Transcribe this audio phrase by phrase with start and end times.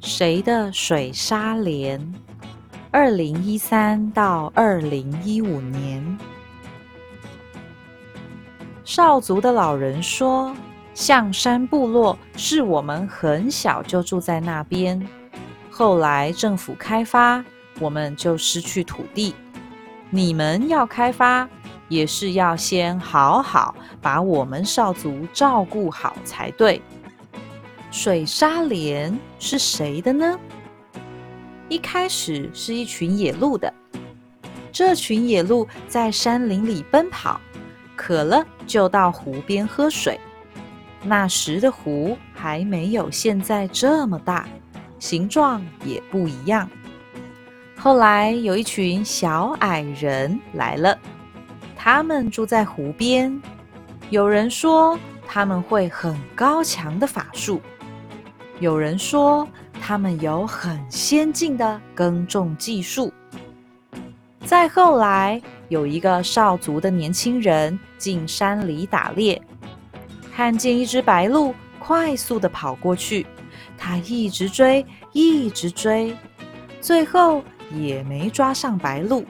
[0.00, 2.14] 谁的水沙连？
[2.90, 6.18] 二零一三到二零一五年，
[8.84, 10.54] 少族的老人说，
[10.94, 15.06] 象山部落是我们很小就住在那边，
[15.68, 17.44] 后来政府开发，
[17.78, 19.34] 我们就失去土地。
[20.08, 21.46] 你们要开发，
[21.88, 26.80] 也是要先好好把我们少族照顾好才对。
[27.90, 30.38] 水沙莲是谁的呢？
[31.70, 33.72] 一开始是一群野鹿的。
[34.70, 37.40] 这群野鹿在山林里奔跑，
[37.96, 40.20] 渴了就到湖边喝水。
[41.02, 44.46] 那时的湖还没有现在这么大，
[44.98, 46.68] 形状也不一样。
[47.76, 50.98] 后来有一群小矮人来了，
[51.74, 53.40] 他们住在湖边。
[54.10, 57.62] 有人说他们会很高强的法术。
[58.60, 59.46] 有人说，
[59.80, 63.12] 他们有很先进的耕种技术。
[64.44, 69.40] 再后来，有一个少族的年轻人进山里打猎，
[70.34, 73.24] 看见一只白鹿快速的跑过去，
[73.76, 76.16] 他一直追，一直追，
[76.80, 79.24] 最后也没抓上白鹿，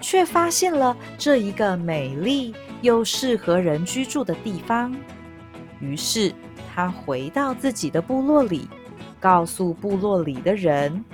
[0.00, 4.94] 却发现了这一个美丽又适合人居住的地方。
[5.78, 6.32] 于是。
[6.74, 8.66] 他回到自己的部落里，
[9.20, 11.04] 告诉部落里的人，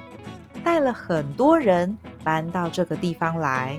[0.62, 3.76] 带了很多人搬到这个地方来。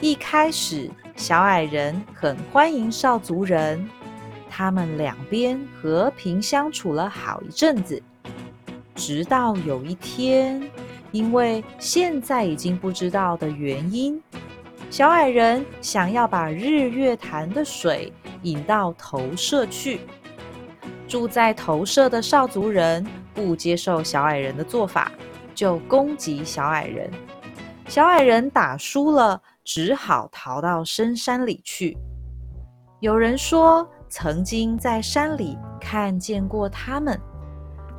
[0.00, 3.86] 一开始，小矮人很欢迎少族人，
[4.48, 8.02] 他们两边和平相处了好一阵子。
[8.94, 10.62] 直到有一天，
[11.12, 14.18] 因为现在已经不知道的原因，
[14.90, 18.10] 小矮人想要把日月潭的水
[18.42, 20.00] 引到投射去。
[21.10, 25.10] 住在投射的少族人不接受小矮人的做法，
[25.56, 27.10] 就攻击小矮人。
[27.88, 31.98] 小矮人打输了，只好逃到深山里去。
[33.00, 37.20] 有人说，曾经在山里看见过他们，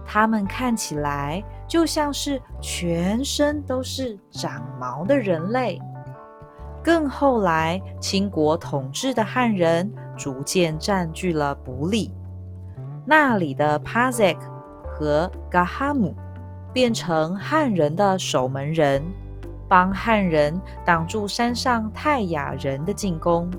[0.06, 5.82] 他们看起来就像是全身都是长毛的人类。
[6.82, 12.10] 更后来，清国统治的汉人逐渐占据了不利。
[13.12, 14.38] 那里的 Pazek
[14.86, 16.14] 和 Gahamu
[16.72, 19.04] 变成汉人的守门人，
[19.68, 23.52] 帮汉人挡住山上泰雅人的进攻。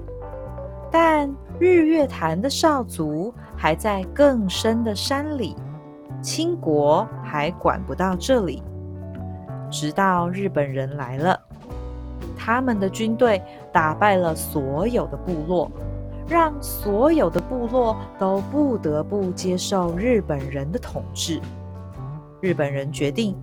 [0.91, 5.55] 但日月潭的少族还在更深的山里，
[6.23, 8.63] 清国还管不到这里。
[9.71, 11.39] 直到日本人来了，
[12.35, 15.71] 他们的军队打败了所有的部落。
[16.29, 21.41] 让所有的部落都不得不接受日本人的统治。
[22.41, 23.37] 日本人决定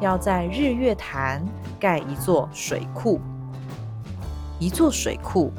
[0.00, 1.44] 要在日月潭
[1.80, 3.20] 盖一座水库。
[4.58, 5.52] 一座水库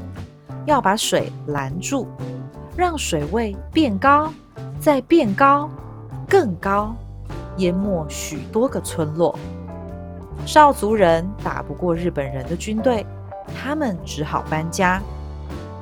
[0.66, 2.08] 要把水拦住，
[2.78, 4.31] 让水位变高，
[4.80, 5.69] 再变高，
[6.28, 6.96] 更高，
[7.57, 9.38] 淹没许多个村落。
[10.46, 13.06] 少族人打不过日本人的军队，
[13.56, 15.02] 他们只好搬家。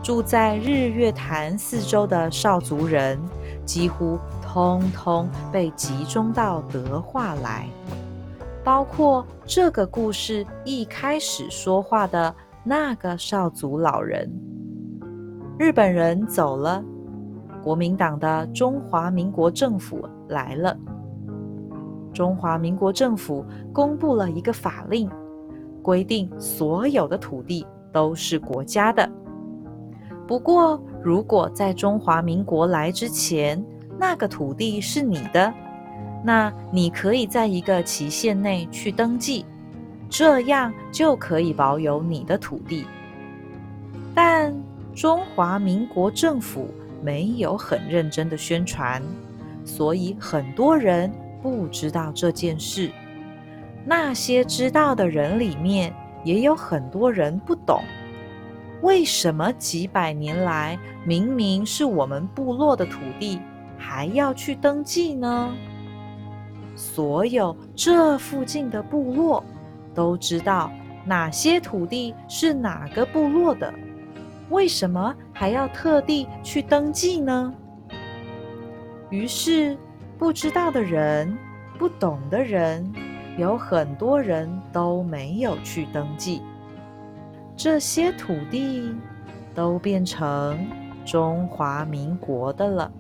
[0.04, 3.18] 住在日月潭四周的少族人，
[3.66, 7.70] 几乎通通被集中到德化来，
[8.66, 14.30] 包括这个故事一开始说话的那个少族老人。
[15.58, 16.84] 日本人走了，
[17.64, 20.78] 国民党的中华民国政府来了。
[22.14, 25.10] 中华民国政府公布了一个法令，
[25.82, 29.10] 规定所有的土地都是国家的。
[30.28, 33.64] 不过，如果在中华民国来之前，
[34.00, 35.54] 那个土地是你的，
[36.24, 39.46] 那你可以在一个期限内去登记，
[40.10, 42.86] 这样就可以保有你的土地。
[44.16, 44.54] 但
[44.96, 46.68] 中华民国政府
[47.02, 49.02] 没有很认真的宣传，
[49.66, 51.12] 所以很多人
[51.42, 52.90] 不知道这件事。
[53.86, 55.94] 那些知道的人里面，
[56.24, 57.82] 也有很多人不懂。
[58.84, 63.40] 为什么几百年来，明明是我们部落的土地，
[63.78, 65.56] 还要去登记呢？
[66.76, 69.42] 所有这附近的部落
[69.96, 70.70] 都知道
[71.06, 73.74] 哪些土地是哪个部落的，
[74.50, 77.54] 为什么还要特地去登记呢？
[79.10, 79.78] 于是，
[80.18, 81.34] 不知道的人、
[81.80, 82.92] 不懂的人，
[83.38, 86.42] 有很多人都没有去登记。
[87.56, 88.96] 这些土地
[89.54, 90.68] 都变成
[91.06, 92.92] 中华民国的了。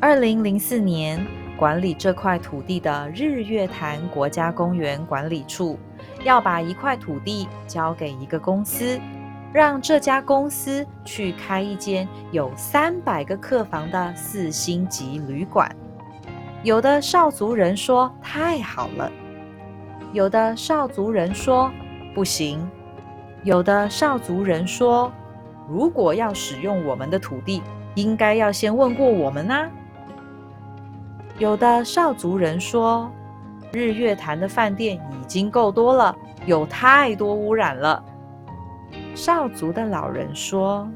[0.00, 1.26] 二零零四年，
[1.58, 5.78] 管理这块土地的日月潭国家公园管理处
[6.24, 8.98] 要把一块土地交给一个公司，
[9.52, 15.70] 让这家公司去开一间有三百个客房的四星级旅馆。
[16.62, 19.10] 有的少族人说太好了，
[20.12, 21.70] 有的少族人说
[22.14, 22.66] 不行，
[23.42, 25.10] 有的少族人说，
[25.66, 27.62] 如果要使用我们的土地，
[27.94, 29.68] 应该要先问过我们呢。
[31.38, 33.10] 有的少族人说，
[33.72, 36.14] 日月潭的饭店已经够多了，
[36.44, 38.04] 有太多污染了。
[39.14, 40.86] 少族的老人说，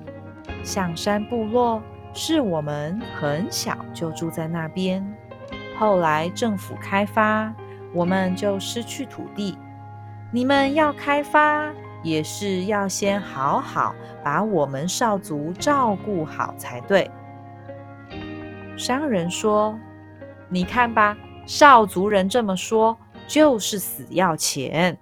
[0.63, 1.83] 象山部落
[2.13, 5.03] 是我们很小就住在那边，
[5.79, 7.51] 后来政府开发，
[7.95, 9.57] 我们就失去土地。
[10.31, 11.73] 你们要开发，
[12.05, 13.93] 也是要先好好
[14.23, 17.11] 把我们少族照顾好才对。
[18.77, 19.77] 商人说。
[20.51, 21.17] 你看吧，
[21.47, 22.97] 少族人这么说，
[23.27, 24.97] 就是死要钱。